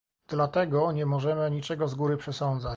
[0.27, 2.69] Dlatego nie możemy niczego z góry przesądzać